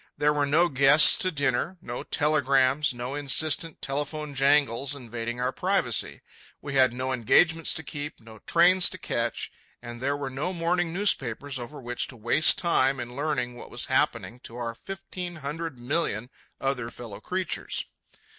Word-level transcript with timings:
There 0.17 0.33
were 0.33 0.47
no 0.47 0.67
guests 0.67 1.15
to 1.17 1.29
dinner, 1.31 1.77
no 1.79 2.01
telegrams, 2.01 2.91
no 2.91 3.13
insistent 3.13 3.83
telephone 3.83 4.33
jangles 4.33 4.95
invading 4.95 5.39
our 5.39 5.51
privacy. 5.51 6.23
We 6.59 6.73
had 6.73 6.91
no 6.91 7.13
engagements 7.13 7.71
to 7.75 7.83
keep, 7.83 8.19
no 8.19 8.39
trains 8.47 8.89
to 8.89 8.97
catch, 8.97 9.51
and 9.79 10.01
there 10.01 10.17
were 10.17 10.31
no 10.31 10.53
morning 10.53 10.91
newspapers 10.91 11.59
over 11.59 11.79
which 11.79 12.07
to 12.07 12.17
waste 12.17 12.57
time 12.57 12.99
in 12.99 13.15
learning 13.15 13.53
what 13.53 13.69
was 13.69 13.85
happening 13.93 14.39
to 14.39 14.55
our 14.57 14.73
fifteen 14.73 15.35
hundred 15.35 15.77
million 15.77 16.31
other 16.59 16.89
fellow 16.89 17.21
creatures. 17.21 17.85